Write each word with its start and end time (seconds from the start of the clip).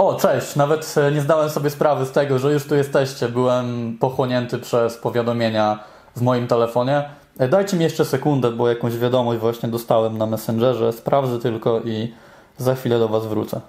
O, 0.00 0.14
cześć. 0.14 0.56
Nawet 0.56 0.94
e, 0.96 1.12
nie 1.12 1.20
zdałem 1.20 1.50
sobie 1.50 1.70
sprawy 1.70 2.06
z 2.06 2.10
tego, 2.10 2.38
że 2.38 2.52
już 2.52 2.64
tu 2.64 2.74
jesteście. 2.74 3.28
Byłem 3.28 3.96
pochłonięty 4.00 4.58
przez 4.58 4.96
powiadomienia 4.96 5.84
w 6.16 6.22
moim 6.22 6.46
telefonie. 6.46 7.10
E, 7.38 7.48
Dajcie 7.48 7.76
mi 7.76 7.84
jeszcze 7.84 8.04
sekundę, 8.04 8.50
bo 8.50 8.68
jakąś 8.68 8.96
wiadomość 8.96 9.40
właśnie 9.40 9.68
dostałem 9.68 10.18
na 10.18 10.26
Messengerze. 10.26 10.92
Sprawdzę 10.92 11.38
tylko 11.38 11.80
i 11.80 12.14
za 12.58 12.74
chwilę 12.74 12.98
do 12.98 13.08
Was 13.08 13.26
wrócę. 13.26 13.60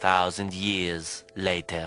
2000 0.00 0.56
years 0.56 1.24
later. 1.36 1.86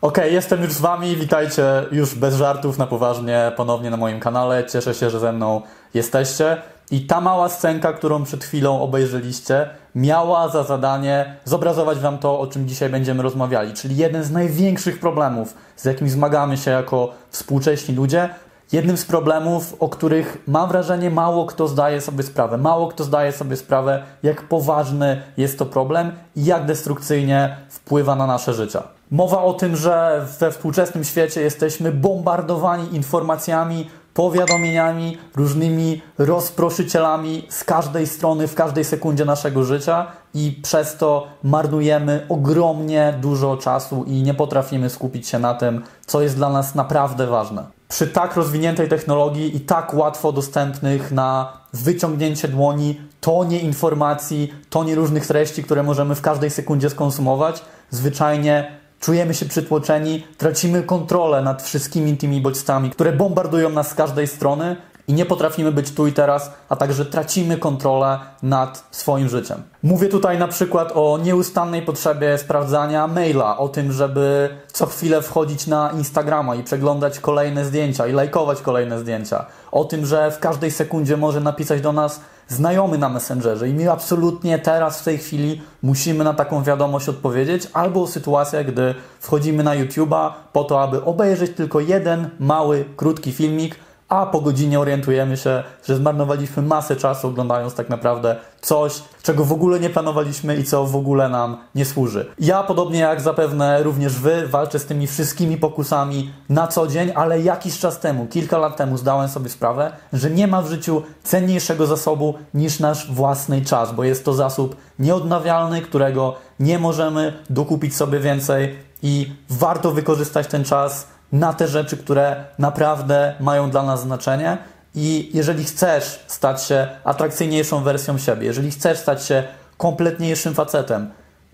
Okej, 0.00 0.34
jestem 0.34 0.62
już 0.62 0.72
z 0.72 0.80
Wami. 0.80 1.16
Witajcie 1.16 1.84
już 1.92 2.14
bez 2.14 2.34
żartów, 2.34 2.78
na 2.78 2.86
poważnie, 2.86 3.52
ponownie 3.56 3.90
na 3.90 3.96
moim 3.96 4.20
kanale. 4.20 4.64
Cieszę 4.64 4.94
się, 4.94 5.10
że 5.10 5.20
ze 5.20 5.32
mną 5.32 5.62
jesteście. 5.94 6.62
I 6.90 7.06
ta 7.06 7.20
mała 7.20 7.48
scenka, 7.48 7.92
którą 7.92 8.24
przed 8.24 8.44
chwilą 8.44 8.80
obejrzeliście, 8.82 9.70
miała 9.94 10.48
za 10.48 10.62
zadanie 10.62 11.36
zobrazować 11.44 11.98
Wam 11.98 12.18
to, 12.18 12.40
o 12.40 12.46
czym 12.46 12.68
dzisiaj 12.68 12.90
będziemy 12.90 13.22
rozmawiali, 13.22 13.72
czyli 13.72 13.96
jeden 13.96 14.24
z 14.24 14.30
największych 14.30 15.00
problemów, 15.00 15.54
z 15.76 15.84
jakim 15.84 16.08
zmagamy 16.08 16.56
się 16.56 16.70
jako 16.70 17.12
współcześni 17.30 17.94
ludzie. 17.94 18.28
Jednym 18.72 18.96
z 18.96 19.04
problemów, 19.04 19.76
o 19.80 19.88
których 19.88 20.42
mam 20.46 20.68
wrażenie 20.68 21.10
mało 21.10 21.46
kto 21.46 21.68
zdaje 21.68 22.00
sobie 22.00 22.22
sprawę. 22.22 22.58
Mało 22.58 22.88
kto 22.88 23.04
zdaje 23.04 23.32
sobie 23.32 23.56
sprawę, 23.56 24.02
jak 24.22 24.42
poważny 24.42 25.22
jest 25.36 25.58
to 25.58 25.66
problem 25.66 26.12
i 26.36 26.44
jak 26.44 26.66
destrukcyjnie 26.66 27.56
wpływa 27.68 28.16
na 28.16 28.26
nasze 28.26 28.54
życie. 28.54 28.78
Mowa 29.10 29.42
o 29.42 29.52
tym, 29.52 29.76
że 29.76 30.26
we 30.40 30.50
współczesnym 30.50 31.04
świecie 31.04 31.40
jesteśmy 31.40 31.92
bombardowani 31.92 32.94
informacjami, 32.94 33.90
powiadomieniami, 34.14 35.18
różnymi 35.36 36.02
rozproszycielami 36.18 37.46
z 37.48 37.64
każdej 37.64 38.06
strony, 38.06 38.48
w 38.48 38.54
każdej 38.54 38.84
sekundzie 38.84 39.24
naszego 39.24 39.64
życia 39.64 40.06
i 40.34 40.60
przez 40.62 40.96
to 40.96 41.26
marnujemy 41.42 42.26
ogromnie 42.28 43.14
dużo 43.20 43.56
czasu 43.56 44.04
i 44.06 44.22
nie 44.22 44.34
potrafimy 44.34 44.90
skupić 44.90 45.28
się 45.28 45.38
na 45.38 45.54
tym, 45.54 45.82
co 46.06 46.22
jest 46.22 46.36
dla 46.36 46.50
nas 46.50 46.74
naprawdę 46.74 47.26
ważne. 47.26 47.66
Przy 47.88 48.06
tak 48.06 48.36
rozwiniętej 48.36 48.88
technologii 48.88 49.56
i 49.56 49.60
tak 49.60 49.94
łatwo 49.94 50.32
dostępnych 50.32 51.12
na 51.12 51.52
wyciągnięcie 51.72 52.48
dłoni 52.48 53.00
tonie 53.20 53.60
informacji, 53.60 54.54
tonie 54.70 54.94
różnych 54.94 55.26
treści, 55.26 55.64
które 55.64 55.82
możemy 55.82 56.14
w 56.14 56.20
każdej 56.20 56.50
sekundzie 56.50 56.90
skonsumować, 56.90 57.62
zwyczajnie 57.90 58.83
czujemy 59.04 59.34
się 59.34 59.46
przytłoczeni, 59.46 60.26
tracimy 60.38 60.82
kontrolę 60.82 61.42
nad 61.42 61.62
wszystkimi 61.62 62.16
tymi 62.16 62.40
bodźcami, 62.40 62.90
które 62.90 63.12
bombardują 63.12 63.70
nas 63.70 63.90
z 63.90 63.94
każdej 63.94 64.26
strony 64.26 64.76
i 65.08 65.12
nie 65.12 65.26
potrafimy 65.26 65.72
być 65.72 65.90
tu 65.90 66.06
i 66.06 66.12
teraz, 66.12 66.50
a 66.68 66.76
także 66.76 67.04
tracimy 67.04 67.58
kontrolę 67.58 68.18
nad 68.42 68.84
swoim 68.90 69.28
życiem. 69.28 69.62
Mówię 69.82 70.08
tutaj 70.08 70.38
na 70.38 70.48
przykład 70.48 70.92
o 70.94 71.18
nieustannej 71.18 71.82
potrzebie 71.82 72.38
sprawdzania 72.38 73.06
maila, 73.06 73.58
o 73.58 73.68
tym, 73.68 73.92
żeby 73.92 74.48
co 74.72 74.86
chwilę 74.86 75.22
wchodzić 75.22 75.66
na 75.66 75.90
Instagrama 75.90 76.54
i 76.54 76.62
przeglądać 76.62 77.20
kolejne 77.20 77.64
zdjęcia 77.64 78.06
i 78.06 78.12
lajkować 78.12 78.60
kolejne 78.60 78.98
zdjęcia, 78.98 79.46
o 79.72 79.84
tym, 79.84 80.06
że 80.06 80.30
w 80.30 80.38
każdej 80.38 80.70
sekundzie 80.70 81.16
może 81.16 81.40
napisać 81.40 81.80
do 81.80 81.92
nas 81.92 82.20
znajomy 82.48 82.98
na 82.98 83.08
Messengerze 83.08 83.68
i 83.68 83.74
my 83.74 83.92
absolutnie 83.92 84.58
teraz, 84.58 85.00
w 85.00 85.04
tej 85.04 85.18
chwili 85.18 85.62
musimy 85.82 86.24
na 86.24 86.34
taką 86.34 86.62
wiadomość 86.62 87.08
odpowiedzieć, 87.08 87.68
albo 87.72 88.02
o 88.02 88.06
sytuacjach, 88.06 88.66
gdy 88.66 88.94
wchodzimy 89.20 89.62
na 89.62 89.76
YouTube'a 89.76 90.32
po 90.52 90.64
to, 90.64 90.82
aby 90.82 91.04
obejrzeć 91.04 91.56
tylko 91.56 91.80
jeden 91.80 92.30
mały, 92.38 92.84
krótki 92.96 93.32
filmik, 93.32 93.76
a 94.08 94.26
po 94.26 94.40
godzinie 94.40 94.80
orientujemy 94.80 95.36
się, 95.36 95.62
że 95.84 95.96
zmarnowaliśmy 95.96 96.62
masę 96.62 96.96
czasu 96.96 97.28
oglądając 97.28 97.74
tak 97.74 97.88
naprawdę 97.88 98.36
coś, 98.60 99.02
czego 99.22 99.44
w 99.44 99.52
ogóle 99.52 99.80
nie 99.80 99.90
planowaliśmy 99.90 100.56
i 100.56 100.64
co 100.64 100.86
w 100.86 100.96
ogóle 100.96 101.28
nam 101.28 101.56
nie 101.74 101.84
służy. 101.84 102.26
Ja, 102.38 102.62
podobnie 102.62 102.98
jak 102.98 103.20
zapewne 103.20 103.82
również 103.82 104.18
Wy, 104.20 104.48
walczę 104.48 104.78
z 104.78 104.86
tymi 104.86 105.06
wszystkimi 105.06 105.56
pokusami 105.56 106.32
na 106.48 106.66
co 106.66 106.86
dzień, 106.86 107.12
ale 107.14 107.40
jakiś 107.40 107.78
czas 107.78 108.00
temu, 108.00 108.26
kilka 108.26 108.58
lat 108.58 108.76
temu 108.76 108.96
zdałem 108.96 109.28
sobie 109.28 109.48
sprawę, 109.48 109.92
że 110.12 110.30
nie 110.30 110.46
ma 110.46 110.62
w 110.62 110.68
życiu 110.68 111.02
cenniejszego 111.22 111.86
zasobu 111.86 112.34
niż 112.54 112.80
nasz 112.80 113.12
własny 113.12 113.62
czas, 113.62 113.92
bo 113.92 114.04
jest 114.04 114.24
to 114.24 114.32
zasób 114.32 114.76
nieodnawialny, 114.98 115.82
którego 115.82 116.34
nie 116.60 116.78
możemy 116.78 117.32
dokupić 117.50 117.96
sobie 117.96 118.20
więcej 118.20 118.74
i 119.02 119.32
warto 119.50 119.90
wykorzystać 119.90 120.46
ten 120.46 120.64
czas 120.64 121.13
na 121.32 121.52
te 121.52 121.68
rzeczy, 121.68 121.96
które 121.96 122.44
naprawdę 122.58 123.34
mają 123.40 123.70
dla 123.70 123.82
nas 123.82 124.02
znaczenie. 124.02 124.58
I 124.94 125.30
jeżeli 125.34 125.64
chcesz 125.64 126.24
stać 126.26 126.64
się 126.64 126.88
atrakcyjniejszą 127.04 127.82
wersją 127.82 128.18
siebie, 128.18 128.46
jeżeli 128.46 128.70
chcesz 128.70 128.98
stać 128.98 129.26
się 129.26 129.44
kompletniejszym 129.76 130.54
facetem, 130.54 131.10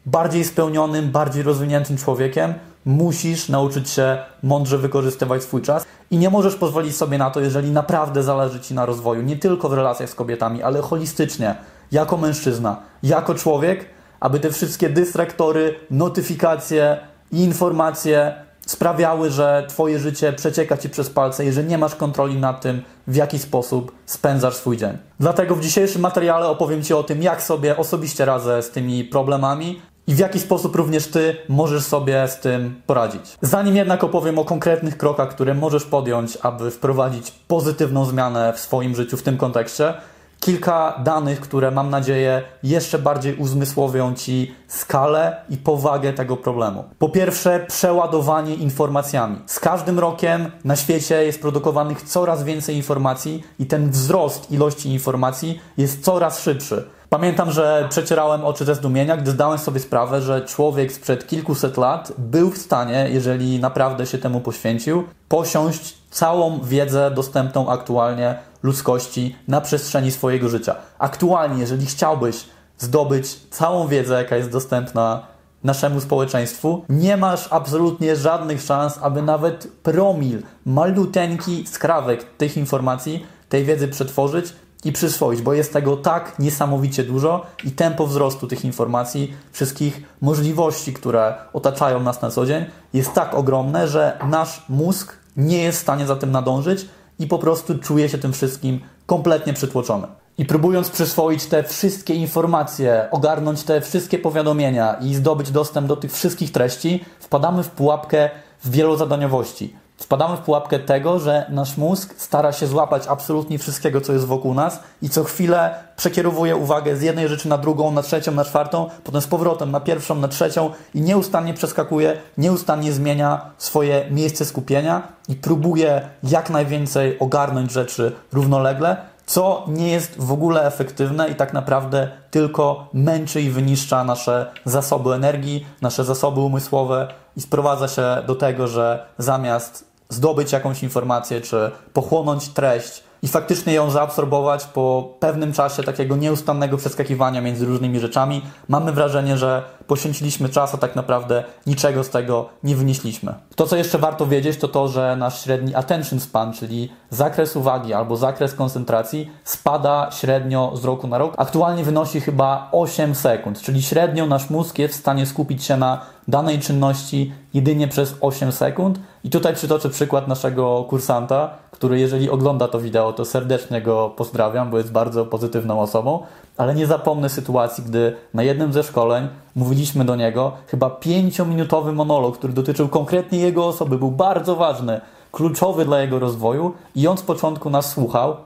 bardziej 0.07 0.45
spełnionym, 0.45 1.11
bardziej 1.11 1.43
rozwiniętym 1.43 1.97
człowiekiem, 1.97 2.55
musisz 2.85 3.49
nauczyć 3.49 3.91
się 3.91 4.19
mądrze 4.43 4.79
wykorzystywać 4.79 5.43
swój 5.43 5.63
czas 5.63 5.85
i 6.11 6.19
nie 6.19 6.31
możesz 6.31 6.57
pozwolić 6.57 6.97
sobie 6.97 7.19
na 7.19 7.31
to, 7.31 7.41
jeżeli 7.41 7.71
naprawdę 7.71 8.23
zależy 8.23 8.61
Ci 8.61 8.75
na 8.75 8.87
rozwoju, 8.87 9.23
nie 9.23 9.37
tylko 9.37 9.69
w 9.69 9.73
relacjach 9.73 10.11
z 10.11 10.15
kobietami, 10.15 10.63
ale 10.63 10.81
holistycznie, 10.81 11.55
jako 11.93 12.17
mężczyzna, 12.17 12.77
jako 13.03 13.35
człowiek, 13.35 13.85
aby 14.21 14.41
te 14.41 14.51
wszystkie 14.51 14.89
dystraktory, 14.89 15.75
notyfikacje 15.91 16.99
i 17.33 17.45
informacje 17.45 18.35
sprawiały, 18.71 19.31
że 19.31 19.65
Twoje 19.69 19.99
życie 19.99 20.33
przecieka 20.33 20.77
Ci 20.77 20.91
przez 20.91 21.11
palce 21.11 21.47
i 21.47 21.53
że 21.53 21.65
nie 21.65 21.79
masz 21.79 21.95
kontroli 21.95 22.37
nad 22.37 22.61
tym, 22.61 22.83
w 23.07 23.17
jaki 23.17 23.39
sposób 23.39 23.93
spędzasz 24.07 24.55
swój 24.55 24.77
dzień. 24.77 24.99
Dlatego 25.21 25.57
w 25.57 25.61
dzisiejszym 25.61 26.03
materiale 26.03 26.49
opowiem 26.49 26.83
Ci 26.83 26.95
o 26.95 27.03
tym, 27.03 27.23
jak 27.23 27.43
sobie 27.43 27.77
osobiście 27.77 28.25
radzę 28.25 28.63
z 28.63 28.71
tymi 28.71 29.05
problemami 29.05 29.81
i 30.07 30.15
w 30.15 30.19
jaki 30.19 30.41
sposób 30.41 30.77
również 30.77 31.07
Ty 31.07 31.37
możesz 31.49 31.83
sobie 31.83 32.29
z 32.29 32.39
tym 32.39 32.83
poradzić. 32.87 33.37
Zanim 33.43 33.77
jednak 33.77 34.05
opowiem 34.05 34.39
o 34.39 34.45
konkretnych 34.45 34.97
krokach, 34.97 35.29
które 35.29 35.55
możesz 35.55 35.85
podjąć, 35.85 36.39
aby 36.43 36.71
wprowadzić 36.71 37.31
pozytywną 37.31 38.05
zmianę 38.05 38.53
w 38.53 38.61
swoim 38.61 38.97
życiu 38.97 39.17
w 39.17 39.23
tym 39.23 39.37
kontekście, 39.37 39.95
kilka 40.41 41.01
danych, 41.05 41.41
które 41.41 41.71
mam 41.71 41.91
nadzieję 41.91 42.43
jeszcze 42.63 42.99
bardziej 42.99 43.37
uzmysłowią 43.37 44.15
Ci 44.15 44.55
skalę 44.69 45.37
i 45.49 45.57
powagę 45.57 46.13
tego 46.13 46.37
problemu. 46.37 46.85
Po 46.99 47.09
pierwsze, 47.09 47.67
przeładowanie 47.69 48.55
informacjami. 48.55 49.39
Z 49.47 49.61
każdym 49.61 49.99
rokiem 49.99 50.51
na 50.65 50.77
świecie 50.77 51.25
jest 51.25 51.41
produkowanych 51.41 52.03
coraz 52.03 52.45
więcej 52.45 52.77
informacji 52.77 53.43
i 53.59 53.67
ten 53.67 53.91
wzrost 53.91 54.51
ilości 54.51 54.89
informacji 54.89 55.61
jest 55.77 56.05
coraz 56.05 56.43
szybszy. 56.43 56.91
Pamiętam, 57.11 57.51
że 57.51 57.87
przecierałem 57.89 58.45
oczy 58.45 58.65
ze 58.65 58.75
zdumienia, 58.75 59.17
gdy 59.17 59.31
zdałem 59.31 59.59
sobie 59.59 59.81
sprawę, 59.81 60.21
że 60.21 60.45
człowiek 60.45 60.93
sprzed 60.93 61.27
kilkuset 61.27 61.77
lat 61.77 62.13
był 62.19 62.51
w 62.51 62.59
stanie, 62.59 63.09
jeżeli 63.13 63.61
naprawdę 63.61 64.07
się 64.07 64.19
temu 64.19 64.41
poświęcił, 64.41 65.05
posiąść 65.29 65.99
całą 66.11 66.61
wiedzę 66.61 67.11
dostępną 67.11 67.71
aktualnie 67.71 68.35
ludzkości 68.63 69.37
na 69.49 69.61
przestrzeni 69.61 70.11
swojego 70.11 70.49
życia. 70.49 70.75
Aktualnie, 70.99 71.61
jeżeli 71.61 71.87
chciałbyś 71.87 72.45
zdobyć 72.79 73.37
całą 73.51 73.89
wiedzę, 73.89 74.15
jaka 74.15 74.37
jest 74.37 74.51
dostępna 74.51 75.27
naszemu 75.65 76.01
społeczeństwu, 76.01 76.85
nie 76.89 77.17
masz 77.17 77.49
absolutnie 77.51 78.17
żadnych 78.17 78.63
szans, 78.63 78.99
aby 79.03 79.23
nawet 79.23 79.69
promil, 79.83 80.43
maluteńki 80.67 81.67
skrawek 81.67 82.25
tych 82.25 82.57
informacji, 82.57 83.27
tej 83.49 83.65
wiedzy 83.65 83.89
przetworzyć 83.89 84.53
i 84.85 84.93
przyswoić, 84.93 85.43
bo 85.43 85.53
jest 85.53 85.73
tego 85.73 85.97
tak 85.97 86.39
niesamowicie 86.39 87.05
dużo 87.05 87.47
i 87.65 87.71
tempo 87.71 88.07
wzrostu 88.07 88.47
tych 88.47 88.65
informacji, 88.65 89.35
wszystkich 89.53 90.03
możliwości, 90.21 90.93
które 90.93 91.35
otaczają 91.53 92.01
nas 92.01 92.23
na 92.23 92.31
co 92.31 92.47
dzień, 92.47 92.65
jest 92.93 93.13
tak 93.13 93.35
ogromne, 93.35 93.89
że 93.89 94.19
nasz 94.29 94.65
mózg 94.69 95.17
nie 95.37 95.63
jest 95.63 95.79
w 95.79 95.83
stanie 95.83 96.07
za 96.07 96.17
tym 96.17 96.31
nadążyć 96.31 96.87
i 97.19 97.27
po 97.27 97.39
prostu 97.39 97.79
czuje 97.79 98.09
się 98.09 98.19
tym 98.19 98.33
wszystkim 98.33 98.81
kompletnie 99.07 99.53
przytłoczony. 99.53 100.07
I 100.39 100.45
próbując 100.45 100.91
przyswoić 100.91 101.47
te 101.47 101.63
wszystkie 101.63 102.15
informacje, 102.15 103.09
ogarnąć 103.11 103.63
te 103.63 103.81
wszystkie 103.81 104.19
powiadomienia 104.19 104.95
i 104.95 105.15
zdobyć 105.15 105.51
dostęp 105.51 105.87
do 105.87 105.97
tych 105.97 106.13
wszystkich 106.13 106.53
treści, 106.53 107.05
wpadamy 107.21 107.63
w 107.63 107.71
pułapkę 107.71 108.31
wielozadaniowości. 108.65 109.77
Wpadamy 110.01 110.37
w 110.37 110.41
pułapkę 110.41 110.79
tego, 110.79 111.19
że 111.19 111.47
nasz 111.49 111.77
mózg 111.77 112.15
stara 112.17 112.53
się 112.53 112.67
złapać 112.67 113.07
absolutnie 113.07 113.59
wszystkiego, 113.59 114.01
co 114.01 114.13
jest 114.13 114.25
wokół 114.25 114.55
nas 114.55 114.81
i 115.03 115.11
co 115.11 115.25
chwilę 115.25 115.75
przekierowuje 115.97 116.57
uwagę 116.57 116.97
z 116.97 117.03
jednej 117.03 117.29
rzeczy 117.29 117.49
na 117.49 117.59
drugą, 117.59 117.91
na 117.91 118.03
trzecią, 118.03 118.33
na 118.33 118.45
czwartą, 118.45 118.89
potem 119.05 119.21
z 119.21 119.27
powrotem 119.27 119.71
na 119.71 119.81
pierwszą, 119.81 120.15
na 120.15 120.29
trzecią 120.29 120.71
i 120.95 121.01
nieustannie 121.01 121.55
przeskakuje, 121.55 122.17
nieustannie 122.39 122.93
zmienia 122.93 123.51
swoje 123.59 124.07
miejsce 124.11 124.45
skupienia 124.45 125.09
i 125.29 125.37
próbuje 125.37 126.09
jak 126.23 126.51
najwięcej 126.51 127.19
ogarnąć 127.19 127.73
rzeczy 127.73 128.13
równolegle, 128.33 128.97
co 129.27 129.65
nie 129.69 129.93
jest 129.93 130.19
w 130.19 130.33
ogóle 130.33 130.67
efektywne 130.67 131.29
i 131.29 131.35
tak 131.35 131.53
naprawdę 131.53 132.09
tylko 132.31 132.89
męczy 132.93 133.41
i 133.41 133.51
wyniszcza 133.51 134.05
nasze 134.05 134.53
zasoby 134.65 135.15
energii, 135.15 135.67
nasze 135.83 136.05
zasoby 136.05 136.41
umysłowe 136.41 137.09
i 137.37 137.41
sprowadza 137.41 137.89
się 137.89 138.03
do 138.27 138.35
tego, 138.35 138.67
że 138.67 139.07
zamiast 139.19 139.90
zdobyć 140.11 140.53
jakąś 140.53 140.83
informację 140.83 141.41
czy 141.41 141.71
pochłonąć 141.93 142.49
treść 142.49 143.03
i 143.23 143.29
faktycznie 143.29 143.75
ją 143.75 143.91
zaabsorbować 143.91 144.65
po 144.65 145.15
pewnym 145.21 145.53
czasie 145.53 145.83
takiego 145.83 146.17
nieustannego 146.17 146.77
przeskakiwania 146.77 147.41
między 147.41 147.67
różnymi 147.67 148.01
rzeczami, 148.01 148.43
mamy 148.69 148.93
wrażenie, 148.93 149.37
że 149.37 149.63
poświęciliśmy 149.87 150.49
czas, 150.49 150.75
a 150.75 150.79
tak 150.79 150.97
naprawdę 150.97 151.45
niczego 151.67 152.05
z 152.05 152.11
tego 152.11 152.49
nie 152.63 152.77
wynieśliśmy. 152.77 153.35
To, 153.57 153.67
co 153.67 153.77
jeszcze 153.77 153.99
warto 153.99 154.27
wiedzieć, 154.27 154.57
to 154.59 154.69
to, 154.69 154.89
że 154.89 155.17
nasz 155.17 155.45
średni 155.45 155.75
attention 155.75 156.21
span, 156.21 156.53
czyli 156.53 156.93
zakres 157.11 157.57
uwagi 157.57 157.95
albo 157.95 158.17
zakres 158.17 158.55
koncentracji, 158.55 159.31
spada 159.45 160.11
średnio 160.11 160.73
z 160.77 160.85
roku 160.85 161.09
na 161.09 161.19
rok. 161.19 161.35
Aktualnie 161.37 161.85
wynosi 161.85 162.21
chyba 162.21 162.69
8 162.73 163.15
sekund, 163.15 163.61
czyli 163.61 163.83
średnio 163.83 164.27
nasz 164.27 164.51
mózg 164.51 164.79
jest 164.79 164.95
w 164.95 165.01
stanie 165.01 165.27
skupić 165.27 165.65
się 165.65 165.77
na 165.77 166.01
danej 166.29 166.59
czynności 166.59 167.33
jedynie 167.55 167.89
przez 167.89 168.15
8 168.21 168.53
sekund. 168.53 168.99
I 169.25 169.31
tutaj 169.31 169.55
przytoczę 169.55 169.89
przykład 169.89 170.29
naszego 170.29 170.85
kursanta, 170.89 171.51
który 171.71 172.01
jeżeli 172.01 172.31
ogląda 172.31 172.69
to 172.69 172.81
wideo, 172.81 173.13
to 173.13 173.25
serdecznie 173.25 173.83
go 173.83 174.11
pozdrawiam, 174.17 174.71
bo 174.71 174.79
jest 174.79 174.93
bardzo 174.93 175.27
pozytywną 175.27 175.81
osobą, 175.81 176.23
ale 176.57 176.75
nie 176.75 176.87
zapomnę 176.87 177.29
sytuacji, 177.29 177.85
gdy 177.85 178.17
na 178.35 178.43
jednym 178.43 178.73
ze 178.73 178.83
szkoleń 178.83 179.29
mówiliśmy 179.57 180.05
do 180.05 180.17
niego 180.17 180.53
chyba 180.67 180.91
pięciominutowy 180.91 181.93
monolog, 181.93 182.39
który 182.39 182.53
dotyczył 182.53 182.89
konkretnie 182.89 183.39
jego 183.39 183.67
osoby, 183.67 183.99
był 183.99 184.11
bardzo 184.11 184.57
ważny, 184.57 185.01
kluczowy 185.33 185.85
dla 185.85 186.01
jego 186.01 186.19
rozwoju 186.19 186.75
i 186.95 187.07
on 187.07 187.17
z 187.17 187.23
początku 187.23 187.71
nas 187.71 187.93
słuchał, 187.93 188.37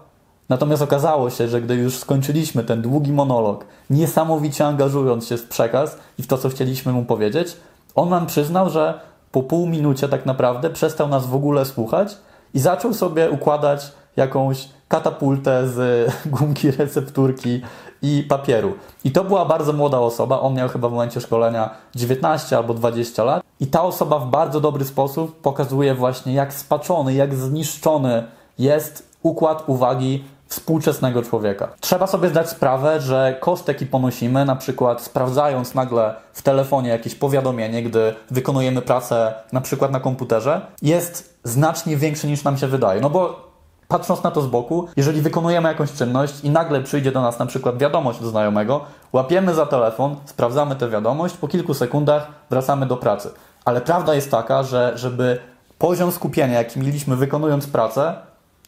Natomiast 0.48 0.82
okazało 0.82 1.30
się, 1.30 1.48
że 1.48 1.60
gdy 1.60 1.74
już 1.74 1.98
skończyliśmy 1.98 2.64
ten 2.64 2.82
długi 2.82 3.12
monolog, 3.12 3.64
niesamowicie 3.90 4.66
angażując 4.66 5.26
się 5.26 5.36
w 5.36 5.48
przekaz 5.48 5.98
i 6.18 6.22
w 6.22 6.26
to, 6.26 6.38
co 6.38 6.48
chcieliśmy 6.48 6.92
mu 6.92 7.04
powiedzieć, 7.04 7.56
on 7.94 8.08
nam 8.08 8.26
przyznał, 8.26 8.70
że 8.70 9.00
po 9.34 9.42
pół 9.42 9.66
minucie 9.66 10.08
tak 10.08 10.26
naprawdę 10.26 10.70
przestał 10.70 11.08
nas 11.08 11.26
w 11.26 11.34
ogóle 11.34 11.64
słuchać 11.64 12.16
i 12.54 12.60
zaczął 12.60 12.94
sobie 12.94 13.30
układać 13.30 13.92
jakąś 14.16 14.68
katapultę 14.88 15.68
z 15.68 16.10
gumki 16.34 16.70
recepturki 16.70 17.60
i 18.02 18.26
papieru. 18.28 18.72
I 19.04 19.10
to 19.10 19.24
była 19.24 19.44
bardzo 19.44 19.72
młoda 19.72 19.98
osoba, 19.98 20.40
on 20.40 20.54
miał 20.54 20.68
chyba 20.68 20.88
w 20.88 20.92
momencie 20.92 21.20
szkolenia 21.20 21.70
19 21.94 22.56
albo 22.56 22.74
20 22.74 23.24
lat 23.24 23.42
i 23.60 23.66
ta 23.66 23.82
osoba 23.82 24.18
w 24.18 24.30
bardzo 24.30 24.60
dobry 24.60 24.84
sposób 24.84 25.40
pokazuje 25.40 25.94
właśnie 25.94 26.34
jak 26.34 26.54
spaczony, 26.54 27.14
jak 27.14 27.34
zniszczony 27.34 28.24
jest 28.58 29.10
układ 29.22 29.64
uwagi 29.66 30.24
współczesnego 30.54 31.22
człowieka. 31.22 31.68
Trzeba 31.80 32.06
sobie 32.06 32.28
zdać 32.28 32.50
sprawę, 32.50 33.00
że 33.00 33.36
koszt, 33.40 33.68
jaki 33.68 33.86
ponosimy, 33.86 34.44
na 34.44 34.56
przykład 34.56 35.02
sprawdzając 35.02 35.74
nagle 35.74 36.14
w 36.32 36.42
telefonie 36.42 36.90
jakieś 36.90 37.14
powiadomienie, 37.14 37.82
gdy 37.82 38.14
wykonujemy 38.30 38.82
pracę 38.82 39.34
na 39.52 39.60
przykład 39.60 39.90
na 39.90 40.00
komputerze, 40.00 40.60
jest 40.82 41.38
znacznie 41.44 41.96
większy 41.96 42.26
niż 42.26 42.44
nam 42.44 42.58
się 42.58 42.66
wydaje. 42.66 43.00
No 43.00 43.10
bo 43.10 43.50
patrząc 43.88 44.22
na 44.22 44.30
to 44.30 44.42
z 44.42 44.46
boku, 44.46 44.88
jeżeli 44.96 45.20
wykonujemy 45.20 45.68
jakąś 45.68 45.92
czynność 45.92 46.44
i 46.44 46.50
nagle 46.50 46.80
przyjdzie 46.80 47.12
do 47.12 47.22
nas 47.22 47.38
na 47.38 47.46
przykład 47.46 47.78
wiadomość 47.78 48.20
do 48.20 48.28
znajomego, 48.28 48.80
łapiemy 49.12 49.54
za 49.54 49.66
telefon, 49.66 50.16
sprawdzamy 50.24 50.76
tę 50.76 50.88
wiadomość, 50.88 51.36
po 51.36 51.48
kilku 51.48 51.74
sekundach 51.74 52.26
wracamy 52.50 52.86
do 52.86 52.96
pracy. 52.96 53.30
Ale 53.64 53.80
prawda 53.80 54.14
jest 54.14 54.30
taka, 54.30 54.62
że 54.62 54.92
żeby 54.94 55.38
poziom 55.78 56.12
skupienia, 56.12 56.58
jaki 56.58 56.80
mieliśmy 56.80 57.16
wykonując 57.16 57.66
pracę, 57.66 58.14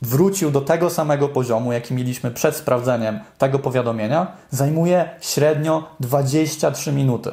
wrócił 0.03 0.51
do 0.51 0.61
tego 0.61 0.91
samego 0.91 1.29
poziomu, 1.29 1.73
jaki 1.73 1.95
mieliśmy 1.95 2.31
przed 2.31 2.57
sprawdzeniem 2.57 3.21
tego 3.39 3.59
powiadomienia, 3.59 4.27
zajmuje 4.51 5.11
średnio 5.21 5.89
23 6.01 6.93
minuty. 6.93 7.31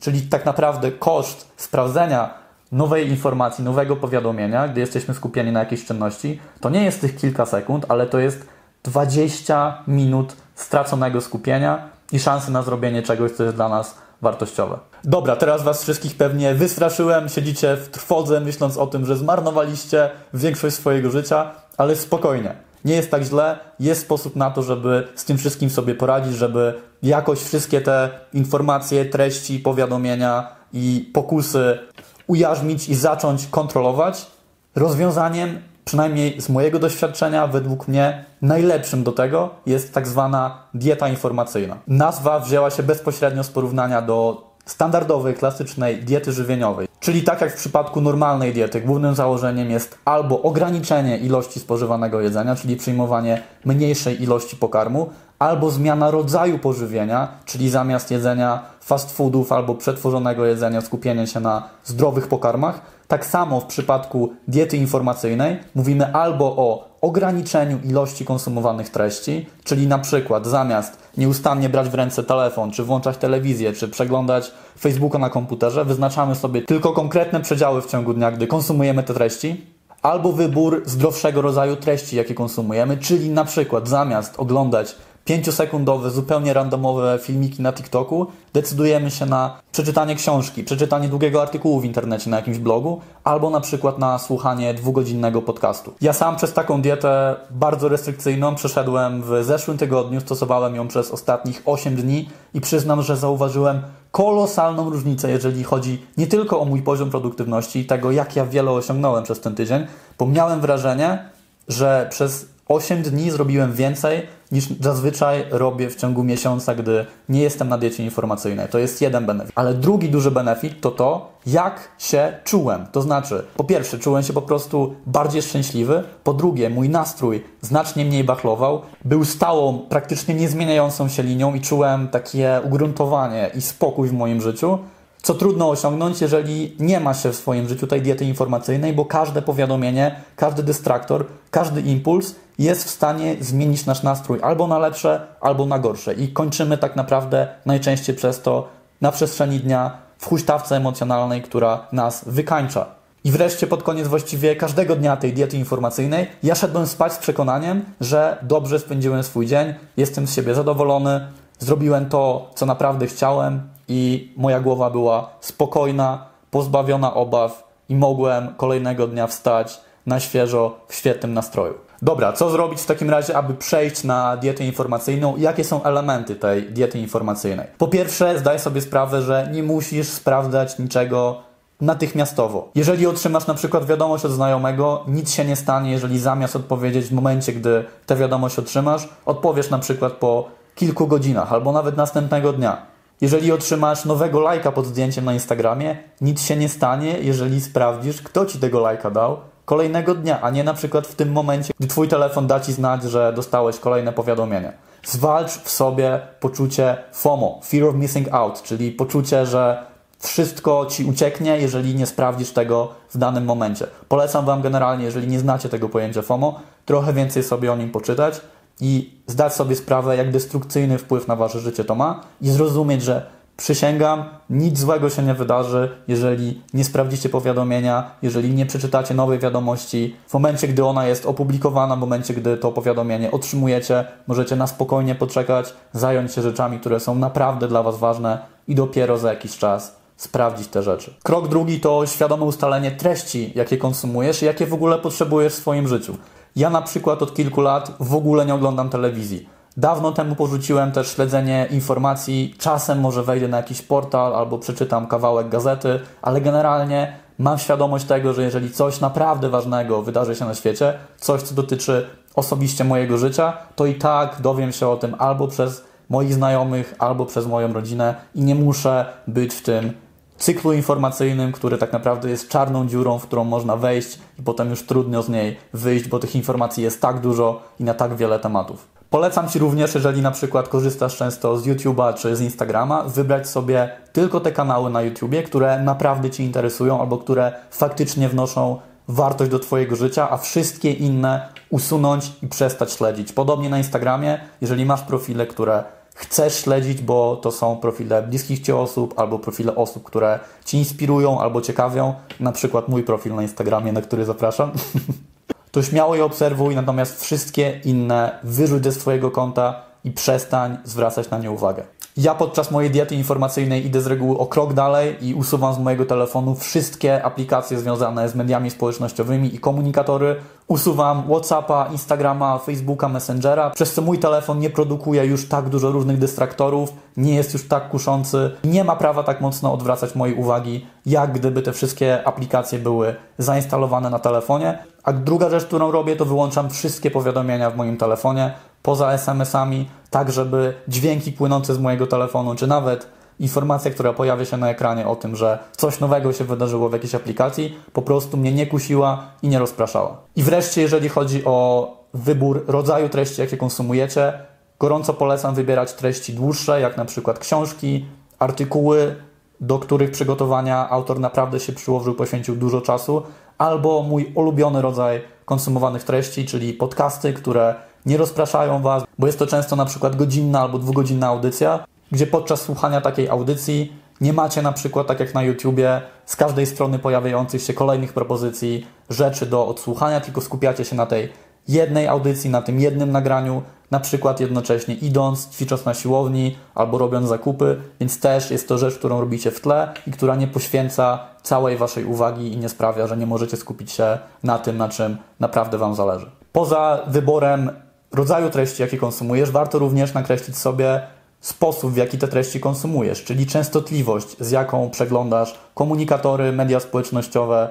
Czyli 0.00 0.22
tak 0.22 0.46
naprawdę 0.46 0.92
koszt 0.92 1.48
sprawdzenia 1.56 2.34
nowej 2.72 3.08
informacji, 3.08 3.64
nowego 3.64 3.96
powiadomienia, 3.96 4.68
gdy 4.68 4.80
jesteśmy 4.80 5.14
skupieni 5.14 5.52
na 5.52 5.60
jakiejś 5.60 5.84
czynności, 5.84 6.40
to 6.60 6.70
nie 6.70 6.84
jest 6.84 7.00
tych 7.00 7.16
kilka 7.16 7.46
sekund, 7.46 7.86
ale 7.88 8.06
to 8.06 8.18
jest 8.18 8.46
20 8.82 9.82
minut 9.86 10.36
straconego 10.54 11.20
skupienia 11.20 11.88
i 12.12 12.18
szansy 12.18 12.50
na 12.50 12.62
zrobienie 12.62 13.02
czegoś, 13.02 13.32
co 13.32 13.44
jest 13.44 13.56
dla 13.56 13.68
nas 13.68 13.98
wartościowe. 14.22 14.78
Dobra, 15.04 15.36
teraz 15.36 15.62
Was 15.62 15.82
wszystkich 15.82 16.16
pewnie 16.16 16.54
wystraszyłem, 16.54 17.28
siedzicie 17.28 17.76
w 17.76 17.88
trwodze, 17.88 18.40
myśląc 18.40 18.76
o 18.76 18.86
tym, 18.86 19.06
że 19.06 19.16
zmarnowaliście 19.16 20.10
większość 20.34 20.76
swojego 20.76 21.10
życia, 21.10 21.50
ale 21.76 21.96
spokojnie. 21.96 22.54
Nie 22.84 22.94
jest 22.94 23.10
tak 23.10 23.22
źle, 23.22 23.58
jest 23.80 24.00
sposób 24.00 24.36
na 24.36 24.50
to, 24.50 24.62
żeby 24.62 25.08
z 25.14 25.24
tym 25.24 25.38
wszystkim 25.38 25.70
sobie 25.70 25.94
poradzić, 25.94 26.34
żeby 26.34 26.74
jakoś 27.02 27.38
wszystkie 27.38 27.80
te 27.80 28.10
informacje, 28.32 29.04
treści, 29.04 29.58
powiadomienia 29.58 30.48
i 30.72 31.10
pokusy 31.14 31.78
ujarzmić 32.26 32.88
i 32.88 32.94
zacząć 32.94 33.46
kontrolować. 33.46 34.26
Rozwiązaniem, 34.74 35.62
przynajmniej 35.90 36.40
z 36.40 36.48
mojego 36.48 36.78
doświadczenia, 36.78 37.46
według 37.46 37.88
mnie 37.88 38.24
najlepszym 38.42 39.02
do 39.04 39.12
tego 39.12 39.50
jest 39.66 39.94
tak 39.94 40.08
zwana 40.08 40.62
dieta 40.74 41.08
informacyjna. 41.08 41.76
Nazwa 41.86 42.40
wzięła 42.40 42.70
się 42.70 42.82
bezpośrednio 42.82 43.44
z 43.44 43.48
porównania 43.48 44.02
do 44.02 44.50
standardowej, 44.66 45.34
klasycznej 45.34 45.96
diety 45.96 46.32
żywieniowej. 46.32 46.88
Czyli 47.00 47.22
tak 47.22 47.40
jak 47.40 47.52
w 47.52 47.56
przypadku 47.56 48.00
normalnej 48.00 48.52
diety, 48.52 48.80
głównym 48.80 49.14
założeniem 49.14 49.70
jest 49.70 49.98
albo 50.04 50.42
ograniczenie 50.42 51.18
ilości 51.18 51.60
spożywanego 51.60 52.20
jedzenia, 52.20 52.56
czyli 52.56 52.76
przyjmowanie 52.76 53.42
mniejszej 53.64 54.22
ilości 54.22 54.56
pokarmu, 54.56 55.10
albo 55.40 55.70
zmiana 55.70 56.10
rodzaju 56.10 56.58
pożywienia, 56.58 57.28
czyli 57.44 57.70
zamiast 57.70 58.10
jedzenia 58.10 58.62
fast 58.80 59.16
foodów 59.16 59.52
albo 59.52 59.74
przetworzonego 59.74 60.46
jedzenia 60.46 60.80
skupienie 60.80 61.26
się 61.26 61.40
na 61.40 61.68
zdrowych 61.84 62.28
pokarmach. 62.28 62.80
Tak 63.08 63.26
samo 63.26 63.60
w 63.60 63.64
przypadku 63.64 64.32
diety 64.48 64.76
informacyjnej 64.76 65.58
mówimy 65.74 66.14
albo 66.14 66.44
o 66.44 66.88
ograniczeniu 67.00 67.78
ilości 67.84 68.24
konsumowanych 68.24 68.88
treści, 68.88 69.46
czyli 69.64 69.86
na 69.86 69.98
przykład 69.98 70.46
zamiast 70.46 70.98
nieustannie 71.16 71.68
brać 71.68 71.88
w 71.88 71.94
ręce 71.94 72.24
telefon, 72.24 72.70
czy 72.70 72.84
włączać 72.84 73.16
telewizję, 73.16 73.72
czy 73.72 73.88
przeglądać 73.88 74.52
Facebooka 74.78 75.18
na 75.18 75.30
komputerze, 75.30 75.84
wyznaczamy 75.84 76.34
sobie 76.34 76.62
tylko 76.62 76.92
konkretne 76.92 77.40
przedziały 77.40 77.82
w 77.82 77.86
ciągu 77.86 78.14
dnia, 78.14 78.30
gdy 78.30 78.46
konsumujemy 78.46 79.02
te 79.02 79.14
treści, 79.14 79.66
albo 80.02 80.32
wybór 80.32 80.82
zdrowszego 80.86 81.42
rodzaju 81.42 81.76
treści, 81.76 82.16
jakie 82.16 82.34
konsumujemy, 82.34 82.96
czyli 82.96 83.30
na 83.30 83.44
przykład 83.44 83.88
zamiast 83.88 84.34
oglądać 84.38 84.96
5-sekundowe, 85.26 86.10
zupełnie 86.10 86.52
randomowe 86.52 87.18
filmiki 87.22 87.62
na 87.62 87.72
TikToku, 87.72 88.26
decydujemy 88.52 89.10
się 89.10 89.26
na 89.26 89.60
przeczytanie 89.72 90.14
książki, 90.14 90.64
przeczytanie 90.64 91.08
długiego 91.08 91.42
artykułu 91.42 91.80
w 91.80 91.84
internecie 91.84 92.30
na 92.30 92.36
jakimś 92.36 92.58
blogu, 92.58 93.00
albo 93.24 93.50
na 93.50 93.60
przykład 93.60 93.98
na 93.98 94.18
słuchanie 94.18 94.74
dwugodzinnego 94.74 95.42
podcastu. 95.42 95.92
Ja 96.00 96.12
sam 96.12 96.36
przez 96.36 96.52
taką 96.52 96.82
dietę 96.82 97.36
bardzo 97.50 97.88
restrykcyjną 97.88 98.54
przeszedłem 98.54 99.22
w 99.22 99.44
zeszłym 99.44 99.78
tygodniu, 99.78 100.20
stosowałem 100.20 100.74
ją 100.76 100.88
przez 100.88 101.10
ostatnich 101.10 101.62
8 101.64 101.96
dni 101.96 102.28
i 102.54 102.60
przyznam, 102.60 103.02
że 103.02 103.16
zauważyłem 103.16 103.82
kolosalną 104.12 104.90
różnicę, 104.90 105.30
jeżeli 105.30 105.64
chodzi 105.64 106.06
nie 106.16 106.26
tylko 106.26 106.60
o 106.60 106.64
mój 106.64 106.82
poziom 106.82 107.10
produktywności 107.10 107.78
i 107.78 107.84
tego, 107.84 108.10
jak 108.10 108.36
ja 108.36 108.46
wiele 108.46 108.70
osiągnąłem 108.70 109.24
przez 109.24 109.40
ten 109.40 109.54
tydzień, 109.54 109.86
bo 110.18 110.26
miałem 110.26 110.60
wrażenie, 110.60 111.28
że 111.68 112.06
przez 112.10 112.46
8 112.70 113.02
dni 113.02 113.30
zrobiłem 113.30 113.72
więcej 113.72 114.26
niż 114.52 114.68
zazwyczaj 114.80 115.44
robię 115.50 115.90
w 115.90 115.96
ciągu 115.96 116.24
miesiąca, 116.24 116.74
gdy 116.74 117.06
nie 117.28 117.40
jestem 117.40 117.68
na 117.68 117.78
diecie 117.78 118.04
informacyjnej. 118.04 118.68
To 118.68 118.78
jest 118.78 119.00
jeden 119.00 119.26
benefit. 119.26 119.52
Ale 119.54 119.74
drugi 119.74 120.08
duży 120.08 120.30
benefit 120.30 120.80
to 120.80 120.90
to, 120.90 121.32
jak 121.46 121.88
się 121.98 122.32
czułem. 122.44 122.86
To 122.92 123.02
znaczy, 123.02 123.44
po 123.56 123.64
pierwsze, 123.64 123.98
czułem 123.98 124.22
się 124.22 124.32
po 124.32 124.42
prostu 124.42 124.94
bardziej 125.06 125.42
szczęśliwy. 125.42 126.04
Po 126.24 126.34
drugie, 126.34 126.70
mój 126.70 126.88
nastrój 126.88 127.44
znacznie 127.60 128.04
mniej 128.04 128.24
bachlował. 128.24 128.82
Był 129.04 129.24
stałą, 129.24 129.78
praktycznie 129.78 130.34
niezmieniającą 130.34 131.08
się 131.08 131.22
linią 131.22 131.54
i 131.54 131.60
czułem 131.60 132.08
takie 132.08 132.60
ugruntowanie 132.64 133.50
i 133.54 133.60
spokój 133.60 134.08
w 134.08 134.12
moim 134.12 134.40
życiu 134.40 134.78
co 135.22 135.34
trudno 135.34 135.70
osiągnąć, 135.70 136.20
jeżeli 136.20 136.76
nie 136.78 137.00
ma 137.00 137.14
się 137.14 137.32
w 137.32 137.36
swoim 137.36 137.68
życiu 137.68 137.86
tej 137.86 138.02
diety 138.02 138.24
informacyjnej, 138.24 138.92
bo 138.92 139.04
każde 139.04 139.42
powiadomienie, 139.42 140.20
każdy 140.36 140.62
dystraktor, 140.62 141.26
każdy 141.50 141.80
impuls 141.80 142.34
jest 142.58 142.84
w 142.84 142.90
stanie 142.90 143.36
zmienić 143.40 143.86
nasz 143.86 144.02
nastrój 144.02 144.38
albo 144.42 144.66
na 144.66 144.78
lepsze, 144.78 145.26
albo 145.40 145.66
na 145.66 145.78
gorsze. 145.78 146.14
I 146.14 146.28
kończymy 146.28 146.78
tak 146.78 146.96
naprawdę 146.96 147.48
najczęściej 147.66 148.16
przez 148.16 148.42
to 148.42 148.68
na 149.00 149.12
przestrzeni 149.12 149.60
dnia 149.60 149.98
w 150.18 150.26
huśtawce 150.26 150.76
emocjonalnej, 150.76 151.42
która 151.42 151.86
nas 151.92 152.24
wykańcza. 152.26 152.86
I 153.24 153.30
wreszcie 153.30 153.66
pod 153.66 153.82
koniec 153.82 154.08
właściwie 154.08 154.56
każdego 154.56 154.96
dnia 154.96 155.16
tej 155.16 155.32
diety 155.32 155.56
informacyjnej 155.56 156.26
ja 156.42 156.54
szedłem 156.54 156.86
spać 156.86 157.12
z 157.12 157.18
przekonaniem, 157.18 157.84
że 158.00 158.38
dobrze 158.42 158.78
spędziłem 158.78 159.22
swój 159.22 159.46
dzień, 159.46 159.74
jestem 159.96 160.26
z 160.26 160.34
siebie 160.34 160.54
zadowolony, 160.54 161.26
zrobiłem 161.58 162.08
to, 162.08 162.50
co 162.54 162.66
naprawdę 162.66 163.06
chciałem 163.06 163.62
i 163.90 164.32
moja 164.36 164.60
głowa 164.60 164.90
była 164.90 165.30
spokojna, 165.40 166.26
pozbawiona 166.50 167.14
obaw 167.14 167.68
i 167.88 167.94
mogłem 167.94 168.54
kolejnego 168.56 169.06
dnia 169.06 169.26
wstać 169.26 169.80
na 170.06 170.20
świeżo, 170.20 170.80
w 170.88 170.94
świetnym 170.94 171.34
nastroju. 171.34 171.74
Dobra, 172.02 172.32
co 172.32 172.50
zrobić 172.50 172.80
w 172.80 172.86
takim 172.86 173.10
razie, 173.10 173.36
aby 173.36 173.54
przejść 173.54 174.04
na 174.04 174.36
dietę 174.36 174.64
informacyjną? 174.64 175.36
Jakie 175.36 175.64
są 175.64 175.82
elementy 175.82 176.36
tej 176.36 176.62
diety 176.62 176.98
informacyjnej? 176.98 177.66
Po 177.78 177.88
pierwsze, 177.88 178.38
zdaj 178.38 178.58
sobie 178.58 178.80
sprawę, 178.80 179.22
że 179.22 179.48
nie 179.52 179.62
musisz 179.62 180.08
sprawdzać 180.08 180.78
niczego 180.78 181.36
natychmiastowo. 181.80 182.68
Jeżeli 182.74 183.06
otrzymasz 183.06 183.46
na 183.46 183.54
przykład 183.54 183.86
wiadomość 183.86 184.24
od 184.24 184.32
znajomego, 184.32 185.04
nic 185.08 185.32
się 185.32 185.44
nie 185.44 185.56
stanie, 185.56 185.90
jeżeli 185.90 186.18
zamiast 186.18 186.56
odpowiedzieć 186.56 187.06
w 187.06 187.12
momencie, 187.12 187.52
gdy 187.52 187.84
tę 188.06 188.16
wiadomość 188.16 188.58
otrzymasz, 188.58 189.08
odpowiesz 189.26 189.70
na 189.70 189.78
przykład 189.78 190.12
po 190.12 190.48
kilku 190.74 191.06
godzinach 191.06 191.52
albo 191.52 191.72
nawet 191.72 191.96
następnego 191.96 192.52
dnia. 192.52 192.89
Jeżeli 193.20 193.52
otrzymasz 193.52 194.04
nowego 194.04 194.40
lajka 194.40 194.72
pod 194.72 194.86
zdjęciem 194.86 195.24
na 195.24 195.32
Instagramie, 195.32 195.96
nic 196.20 196.42
się 196.42 196.56
nie 196.56 196.68
stanie, 196.68 197.18
jeżeli 197.20 197.60
sprawdzisz, 197.60 198.22
kto 198.22 198.46
ci 198.46 198.58
tego 198.58 198.80
lajka 198.80 199.10
dał 199.10 199.36
kolejnego 199.64 200.14
dnia, 200.14 200.40
a 200.40 200.50
nie 200.50 200.64
na 200.64 200.74
przykład 200.74 201.06
w 201.06 201.14
tym 201.14 201.32
momencie, 201.32 201.72
gdy 201.78 201.88
twój 201.88 202.08
telefon 202.08 202.46
da 202.46 202.60
ci 202.60 202.72
znać, 202.72 203.02
że 203.02 203.32
dostałeś 203.32 203.78
kolejne 203.78 204.12
powiadomienie. 204.12 204.72
Zwalcz 205.04 205.50
w 205.50 205.70
sobie 205.70 206.20
poczucie 206.40 206.96
FOMO, 207.12 207.60
Fear 207.64 207.84
of 207.84 207.94
Missing 207.94 208.28
Out, 208.32 208.62
czyli 208.62 208.92
poczucie, 208.92 209.46
że 209.46 209.86
wszystko 210.18 210.86
ci 210.86 211.04
ucieknie, 211.04 211.58
jeżeli 211.58 211.94
nie 211.94 212.06
sprawdzisz 212.06 212.52
tego 212.52 212.88
w 213.10 213.18
danym 213.18 213.44
momencie. 213.44 213.86
Polecam 214.08 214.44
Wam 214.44 214.62
generalnie, 214.62 215.04
jeżeli 215.04 215.28
nie 215.28 215.38
znacie 215.38 215.68
tego 215.68 215.88
pojęcia 215.88 216.22
FOMO, 216.22 216.60
trochę 216.86 217.12
więcej 217.12 217.42
sobie 217.42 217.72
o 217.72 217.76
nim 217.76 217.90
poczytać 217.90 218.40
i 218.80 219.20
zdać 219.26 219.54
sobie 219.54 219.76
sprawę, 219.76 220.16
jak 220.16 220.30
destrukcyjny 220.30 220.98
wpływ 220.98 221.28
na 221.28 221.36
Wasze 221.36 221.60
życie 221.60 221.84
to 221.84 221.94
ma 221.94 222.20
i 222.40 222.50
zrozumieć, 222.50 223.02
że 223.02 223.26
przysięgam, 223.56 224.24
nic 224.50 224.78
złego 224.78 225.10
się 225.10 225.22
nie 225.22 225.34
wydarzy, 225.34 225.88
jeżeli 226.08 226.62
nie 226.74 226.84
sprawdzicie 226.84 227.28
powiadomienia, 227.28 228.10
jeżeli 228.22 228.54
nie 228.54 228.66
przeczytacie 228.66 229.14
nowej 229.14 229.38
wiadomości. 229.38 230.16
W 230.28 230.34
momencie, 230.34 230.68
gdy 230.68 230.84
ona 230.84 231.06
jest 231.06 231.26
opublikowana, 231.26 231.96
w 231.96 231.98
momencie, 231.98 232.34
gdy 232.34 232.56
to 232.56 232.72
powiadomienie 232.72 233.30
otrzymujecie, 233.30 234.04
możecie 234.26 234.56
na 234.56 234.66
spokojnie 234.66 235.14
poczekać, 235.14 235.74
zająć 235.92 236.32
się 236.32 236.42
rzeczami, 236.42 236.78
które 236.78 237.00
są 237.00 237.14
naprawdę 237.14 237.68
dla 237.68 237.82
Was 237.82 237.98
ważne 237.98 238.38
i 238.68 238.74
dopiero 238.74 239.18
za 239.18 239.30
jakiś 239.30 239.58
czas 239.58 239.96
sprawdzić 240.16 240.68
te 240.68 240.82
rzeczy. 240.82 241.14
Krok 241.22 241.48
drugi 241.48 241.80
to 241.80 242.06
świadome 242.06 242.44
ustalenie 242.44 242.90
treści, 242.90 243.52
jakie 243.54 243.76
konsumujesz 243.76 244.42
i 244.42 244.44
jakie 244.44 244.66
w 244.66 244.74
ogóle 244.74 244.98
potrzebujesz 244.98 245.52
w 245.52 245.56
swoim 245.56 245.88
życiu. 245.88 246.16
Ja 246.56 246.70
na 246.70 246.82
przykład 246.82 247.22
od 247.22 247.34
kilku 247.34 247.60
lat 247.60 247.92
w 248.00 248.14
ogóle 248.14 248.46
nie 248.46 248.54
oglądam 248.54 248.90
telewizji. 248.90 249.48
Dawno 249.76 250.12
temu 250.12 250.36
porzuciłem 250.36 250.92
też 250.92 251.08
śledzenie 251.14 251.68
informacji. 251.70 252.54
Czasem 252.58 253.00
może 253.00 253.22
wejdę 253.22 253.48
na 253.48 253.56
jakiś 253.56 253.82
portal 253.82 254.34
albo 254.34 254.58
przeczytam 254.58 255.06
kawałek 255.06 255.48
gazety, 255.48 256.00
ale 256.22 256.40
generalnie 256.40 257.16
mam 257.38 257.58
świadomość 257.58 258.04
tego, 258.04 258.32
że 258.32 258.42
jeżeli 258.42 258.70
coś 258.70 259.00
naprawdę 259.00 259.48
ważnego 259.48 260.02
wydarzy 260.02 260.36
się 260.36 260.44
na 260.44 260.54
świecie, 260.54 260.94
coś 261.16 261.42
co 261.42 261.54
dotyczy 261.54 262.06
osobiście 262.34 262.84
mojego 262.84 263.18
życia, 263.18 263.52
to 263.76 263.86
i 263.86 263.94
tak 263.94 264.40
dowiem 264.40 264.72
się 264.72 264.88
o 264.88 264.96
tym 264.96 265.14
albo 265.18 265.48
przez 265.48 265.84
moich 266.08 266.34
znajomych, 266.34 266.94
albo 266.98 267.26
przez 267.26 267.46
moją 267.46 267.72
rodzinę 267.72 268.14
i 268.34 268.40
nie 268.40 268.54
muszę 268.54 269.06
być 269.26 269.54
w 269.54 269.62
tym 269.62 269.92
cyklu 270.40 270.72
informacyjnym, 270.72 271.52
który 271.52 271.78
tak 271.78 271.92
naprawdę 271.92 272.30
jest 272.30 272.48
czarną 272.48 272.86
dziurą, 272.86 273.18
w 273.18 273.22
którą 273.22 273.44
można 273.44 273.76
wejść 273.76 274.18
i 274.38 274.42
potem 274.42 274.70
już 274.70 274.82
trudno 274.82 275.22
z 275.22 275.28
niej 275.28 275.56
wyjść, 275.72 276.08
bo 276.08 276.18
tych 276.18 276.36
informacji 276.36 276.82
jest 276.82 277.00
tak 277.00 277.20
dużo 277.20 277.62
i 277.80 277.84
na 277.84 277.94
tak 277.94 278.16
wiele 278.16 278.38
tematów. 278.38 278.88
Polecam 279.10 279.48
Ci 279.48 279.58
również, 279.58 279.94
jeżeli 279.94 280.22
na 280.22 280.30
przykład 280.30 280.68
korzystasz 280.68 281.16
często 281.16 281.58
z 281.58 281.66
YouTube'a 281.66 282.14
czy 282.14 282.36
z 282.36 282.40
Instagrama, 282.40 283.02
wybrać 283.02 283.48
sobie 283.48 283.90
tylko 284.12 284.40
te 284.40 284.52
kanały 284.52 284.90
na 284.90 285.02
YouTubie, 285.02 285.42
które 285.42 285.82
naprawdę 285.82 286.30
Ci 286.30 286.42
interesują 286.42 287.00
albo 287.00 287.18
które 287.18 287.52
faktycznie 287.70 288.28
wnoszą 288.28 288.80
wartość 289.08 289.50
do 289.50 289.58
Twojego 289.58 289.96
życia, 289.96 290.30
a 290.30 290.36
wszystkie 290.36 290.92
inne 290.92 291.48
usunąć 291.70 292.32
i 292.42 292.46
przestać 292.46 292.92
śledzić. 292.92 293.32
Podobnie 293.32 293.68
na 293.68 293.78
Instagramie, 293.78 294.40
jeżeli 294.60 294.86
masz 294.86 295.02
profile, 295.02 295.46
które 295.46 295.84
chcesz 296.14 296.54
śledzić, 296.54 297.02
bo 297.02 297.36
to 297.36 297.52
są 297.52 297.76
profile 297.76 298.22
bliskich 298.22 298.60
Ci 298.60 298.72
osób 298.72 299.18
albo 299.18 299.38
profile 299.38 299.74
osób, 299.74 300.04
które 300.04 300.38
Ci 300.64 300.76
inspirują 300.76 301.40
albo 301.40 301.60
ciekawią, 301.60 302.14
na 302.40 302.52
przykład 302.52 302.88
mój 302.88 303.02
profil 303.02 303.34
na 303.34 303.42
Instagramie, 303.42 303.92
na 303.92 304.02
który 304.02 304.24
zapraszam, 304.24 304.72
to 305.72 305.82
śmiało 305.82 306.14
je 306.14 306.24
obserwuj, 306.24 306.74
natomiast 306.74 307.22
wszystkie 307.22 307.80
inne 307.84 308.38
wyrzuć 308.42 308.84
ze 308.84 308.92
swojego 308.92 309.30
konta 309.30 309.82
i 310.04 310.10
przestań 310.10 310.78
zwracać 310.84 311.30
na 311.30 311.38
nie 311.38 311.50
uwagę. 311.50 311.84
Ja 312.16 312.34
podczas 312.34 312.70
mojej 312.70 312.90
diety 312.90 313.14
informacyjnej 313.14 313.86
idę 313.86 314.00
z 314.00 314.06
reguły 314.06 314.38
o 314.38 314.46
krok 314.46 314.74
dalej 314.74 315.26
i 315.26 315.34
usuwam 315.34 315.74
z 315.74 315.78
mojego 315.78 316.06
telefonu 316.06 316.54
wszystkie 316.54 317.24
aplikacje 317.24 317.78
związane 317.78 318.28
z 318.28 318.34
mediami 318.34 318.70
społecznościowymi 318.70 319.54
i 319.54 319.58
komunikatory. 319.58 320.36
Usuwam 320.66 321.22
WhatsAppa, 321.28 321.88
Instagrama, 321.92 322.58
Facebooka, 322.58 323.08
Messengera, 323.08 323.70
przez 323.70 323.94
co 323.94 324.02
mój 324.02 324.18
telefon 324.18 324.58
nie 324.58 324.70
produkuje 324.70 325.24
już 325.24 325.48
tak 325.48 325.68
dużo 325.68 325.90
różnych 325.90 326.18
dystraktorów, 326.18 326.92
nie 327.16 327.34
jest 327.34 327.52
już 327.52 327.68
tak 327.68 327.88
kuszący, 327.88 328.50
nie 328.64 328.84
ma 328.84 328.96
prawa 328.96 329.22
tak 329.22 329.40
mocno 329.40 329.72
odwracać 329.72 330.14
mojej 330.14 330.36
uwagi, 330.36 330.86
jak 331.06 331.32
gdyby 331.32 331.62
te 331.62 331.72
wszystkie 331.72 332.26
aplikacje 332.26 332.78
były 332.78 333.14
zainstalowane 333.38 334.10
na 334.10 334.18
telefonie. 334.18 334.78
A 335.02 335.12
druga 335.12 335.50
rzecz, 335.50 335.64
którą 335.64 335.90
robię, 335.90 336.16
to 336.16 336.24
wyłączam 336.24 336.70
wszystkie 336.70 337.10
powiadomienia 337.10 337.70
w 337.70 337.76
moim 337.76 337.96
telefonie, 337.96 338.54
poza 338.82 339.12
SMS-ami, 339.12 339.88
tak 340.10 340.32
żeby 340.32 340.74
dźwięki 340.88 341.32
płynące 341.32 341.74
z 341.74 341.78
mojego 341.78 342.06
telefonu, 342.06 342.54
czy 342.54 342.66
nawet 342.66 343.06
informacja, 343.40 343.90
która 343.90 344.12
pojawia 344.12 344.44
się 344.44 344.56
na 344.56 344.70
ekranie 344.70 345.06
o 345.06 345.16
tym, 345.16 345.36
że 345.36 345.58
coś 345.76 346.00
nowego 346.00 346.32
się 346.32 346.44
wydarzyło 346.44 346.88
w 346.88 346.92
jakiejś 346.92 347.14
aplikacji, 347.14 347.78
po 347.92 348.02
prostu 348.02 348.36
mnie 348.36 348.52
nie 348.52 348.66
kusiła 348.66 349.24
i 349.42 349.48
nie 349.48 349.58
rozpraszała. 349.58 350.16
I 350.36 350.42
wreszcie, 350.42 350.82
jeżeli 350.82 351.08
chodzi 351.08 351.44
o 351.44 351.90
wybór 352.14 352.64
rodzaju 352.68 353.08
treści, 353.08 353.40
jakie 353.40 353.56
konsumujecie, 353.56 354.32
gorąco 354.80 355.14
polecam 355.14 355.54
wybierać 355.54 355.92
treści 355.92 356.34
dłuższe, 356.34 356.80
jak 356.80 356.96
na 356.96 357.04
przykład 357.04 357.38
książki, 357.38 358.06
artykuły, 358.38 359.16
do 359.60 359.78
których 359.78 360.10
przygotowania 360.10 360.90
autor 360.90 361.20
naprawdę 361.20 361.60
się 361.60 361.72
przyłożył, 361.72 362.14
poświęcił 362.14 362.56
dużo 362.56 362.80
czasu, 362.80 363.22
albo 363.58 364.02
mój 364.02 364.32
ulubiony 364.34 364.82
rodzaj 364.82 365.22
konsumowanych 365.44 366.04
treści, 366.04 366.46
czyli 366.46 366.72
podcasty, 366.72 367.32
które 367.32 367.74
nie 368.06 368.16
rozpraszają 368.16 368.82
Was, 368.82 369.04
bo 369.18 369.26
jest 369.26 369.38
to 369.38 369.46
często 369.46 369.76
na 369.76 369.84
przykład 369.84 370.16
godzinna 370.16 370.60
albo 370.60 370.78
dwugodzinna 370.78 371.26
audycja, 371.26 371.84
gdzie 372.12 372.26
podczas 372.26 372.62
słuchania 372.62 373.00
takiej 373.00 373.28
audycji 373.28 373.92
nie 374.20 374.32
macie 374.32 374.62
na 374.62 374.72
przykład, 374.72 375.06
tak 375.06 375.20
jak 375.20 375.34
na 375.34 375.42
YouTubie, 375.42 376.02
z 376.26 376.36
każdej 376.36 376.66
strony 376.66 376.98
pojawiających 376.98 377.62
się 377.62 377.74
kolejnych 377.74 378.12
propozycji, 378.12 378.86
rzeczy 379.10 379.46
do 379.46 379.66
odsłuchania, 379.66 380.20
tylko 380.20 380.40
skupiacie 380.40 380.84
się 380.84 380.96
na 380.96 381.06
tej 381.06 381.32
jednej 381.68 382.08
audycji, 382.08 382.50
na 382.50 382.62
tym 382.62 382.80
jednym 382.80 383.12
nagraniu, 383.12 383.62
na 383.90 384.00
przykład 384.00 384.40
jednocześnie 384.40 384.94
idąc, 384.94 385.48
ćwicząc 385.48 385.84
na 385.84 385.94
siłowni 385.94 386.56
albo 386.74 386.98
robiąc 386.98 387.28
zakupy, 387.28 387.80
więc 388.00 388.20
też 388.20 388.50
jest 388.50 388.68
to 388.68 388.78
rzecz, 388.78 388.94
którą 388.98 389.20
robicie 389.20 389.50
w 389.50 389.60
tle 389.60 389.92
i 390.06 390.10
która 390.10 390.36
nie 390.36 390.46
poświęca 390.46 391.18
całej 391.42 391.76
Waszej 391.76 392.04
uwagi 392.04 392.52
i 392.52 392.56
nie 392.56 392.68
sprawia, 392.68 393.06
że 393.06 393.16
nie 393.16 393.26
możecie 393.26 393.56
skupić 393.56 393.92
się 393.92 394.18
na 394.42 394.58
tym, 394.58 394.76
na 394.76 394.88
czym 394.88 395.16
naprawdę 395.40 395.78
Wam 395.78 395.94
zależy. 395.94 396.30
Poza 396.52 397.00
wyborem 397.06 397.70
rodzaju 398.12 398.50
treści, 398.50 398.82
jakie 398.82 398.98
konsumujesz, 398.98 399.50
warto 399.50 399.78
również 399.78 400.14
nakreślić 400.14 400.58
sobie 400.58 401.00
sposób, 401.40 401.92
w 401.92 401.96
jaki 401.96 402.18
te 402.18 402.28
treści 402.28 402.60
konsumujesz, 402.60 403.24
czyli 403.24 403.46
częstotliwość, 403.46 404.36
z 404.40 404.50
jaką 404.50 404.90
przeglądasz 404.90 405.58
komunikatory, 405.74 406.52
media 406.52 406.80
społecznościowe, 406.80 407.68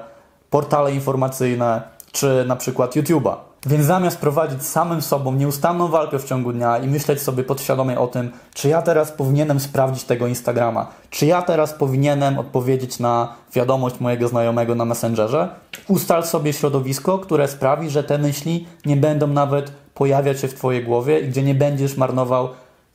portale 0.50 0.94
informacyjne 0.94 1.82
czy 2.12 2.44
na 2.48 2.56
przykład 2.56 2.96
YouTube'a. 2.96 3.36
Więc 3.66 3.84
zamiast 3.84 4.18
prowadzić 4.18 4.62
samym 4.62 5.02
sobą 5.02 5.32
nieustanną 5.32 5.88
walkę 5.88 6.18
w 6.18 6.24
ciągu 6.24 6.52
dnia 6.52 6.78
i 6.78 6.88
myśleć 6.88 7.22
sobie 7.22 7.44
podświadomie 7.44 8.00
o 8.00 8.06
tym, 8.06 8.30
czy 8.54 8.68
ja 8.68 8.82
teraz 8.82 9.12
powinienem 9.12 9.60
sprawdzić 9.60 10.04
tego 10.04 10.26
Instagrama, 10.26 10.86
czy 11.10 11.26
ja 11.26 11.42
teraz 11.42 11.72
powinienem 11.72 12.38
odpowiedzieć 12.38 12.98
na 12.98 13.34
wiadomość 13.54 14.00
mojego 14.00 14.28
znajomego 14.28 14.74
na 14.74 14.84
Messengerze, 14.84 15.48
ustal 15.88 16.24
sobie 16.24 16.52
środowisko, 16.52 17.18
które 17.18 17.48
sprawi, 17.48 17.90
że 17.90 18.04
te 18.04 18.18
myśli 18.18 18.66
nie 18.86 18.96
będą 18.96 19.26
nawet 19.26 19.72
pojawiać 19.94 20.40
się 20.40 20.48
w 20.48 20.54
Twojej 20.54 20.84
głowie 20.84 21.20
i 21.20 21.28
gdzie 21.28 21.42
nie 21.42 21.54
będziesz 21.54 21.96
marnował 21.96 22.48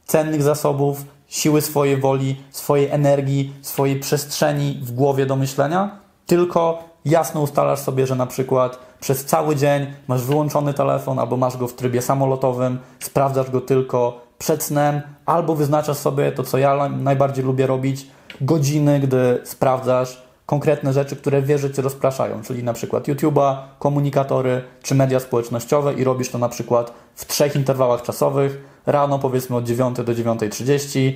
cennych 0.06 0.44
zasobów, 0.44 1.06
siły 1.28 1.62
swojej 1.62 1.98
woli, 1.98 2.36
swojej 2.52 2.90
energii, 2.90 3.54
swojej 3.62 4.00
przestrzeni 4.00 4.80
w 4.84 4.92
głowie 4.92 5.26
do 5.26 5.36
myślenia, 5.36 6.00
tylko 6.26 6.84
jasno 7.06 7.42
ustalasz 7.42 7.80
sobie, 7.80 8.08
że 8.08 8.16
na 8.16 8.26
przykład 8.26 8.80
przez 9.00 9.26
cały 9.26 9.56
dzień 9.56 9.94
masz 10.08 10.22
wyłączony 10.22 10.74
telefon 10.74 11.20
albo 11.20 11.38
masz 11.38 11.58
go 11.58 11.68
w 11.68 11.74
trybie 11.74 12.02
samolotowym, 12.02 12.80
sprawdzasz 13.00 13.52
go 13.52 13.62
tylko 13.62 14.22
przed 14.38 14.64
snem, 14.64 15.02
albo 15.26 15.56
wyznaczasz 15.56 15.98
sobie 15.98 16.32
to, 16.32 16.44
co 16.44 16.58
ja 16.58 16.90
najbardziej 16.90 17.46
lubię 17.46 17.68
robić, 17.68 18.08
godziny, 18.42 19.00
gdy 19.00 19.42
sprawdzasz 19.44 20.25
konkretne 20.46 20.94
rzeczy, 20.94 21.16
które 21.16 21.42
wiesz, 21.42 21.62
że 21.62 21.72
Cię 21.72 21.82
rozpraszają, 21.82 22.42
czyli 22.42 22.64
na 22.64 22.74
przykład 22.74 23.08
YouTube'a, 23.08 23.58
komunikatory 23.80 24.62
czy 24.84 24.96
media 24.96 25.20
społecznościowe 25.20 25.94
i 25.94 26.04
robisz 26.04 26.30
to 26.30 26.38
na 26.38 26.50
przykład 26.50 26.94
w 27.16 27.26
trzech 27.26 27.56
interwałach 27.56 28.02
czasowych, 28.02 28.62
rano 28.86 29.20
powiedzmy 29.20 29.56
od 29.56 29.64
9 29.64 29.98
do 29.98 30.14
9.30, 30.14 31.14